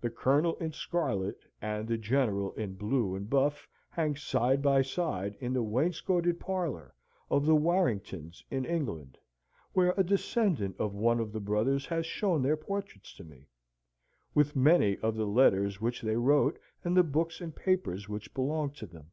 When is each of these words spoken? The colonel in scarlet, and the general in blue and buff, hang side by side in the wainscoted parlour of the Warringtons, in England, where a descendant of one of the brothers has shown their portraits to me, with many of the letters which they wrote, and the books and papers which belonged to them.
The 0.00 0.08
colonel 0.10 0.54
in 0.58 0.70
scarlet, 0.72 1.44
and 1.60 1.88
the 1.88 1.98
general 1.98 2.52
in 2.52 2.74
blue 2.74 3.16
and 3.16 3.28
buff, 3.28 3.66
hang 3.90 4.14
side 4.14 4.62
by 4.62 4.82
side 4.82 5.36
in 5.40 5.52
the 5.52 5.64
wainscoted 5.64 6.38
parlour 6.38 6.94
of 7.28 7.44
the 7.44 7.56
Warringtons, 7.56 8.44
in 8.52 8.64
England, 8.64 9.18
where 9.72 9.94
a 9.96 10.04
descendant 10.04 10.76
of 10.78 10.94
one 10.94 11.18
of 11.18 11.32
the 11.32 11.40
brothers 11.40 11.86
has 11.86 12.06
shown 12.06 12.40
their 12.40 12.56
portraits 12.56 13.12
to 13.16 13.24
me, 13.24 13.48
with 14.32 14.54
many 14.54 14.96
of 14.98 15.16
the 15.16 15.26
letters 15.26 15.80
which 15.80 16.02
they 16.02 16.14
wrote, 16.16 16.56
and 16.84 16.96
the 16.96 17.02
books 17.02 17.40
and 17.40 17.56
papers 17.56 18.08
which 18.08 18.32
belonged 18.34 18.76
to 18.76 18.86
them. 18.86 19.10